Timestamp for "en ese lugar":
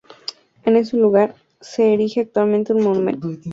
0.63-1.35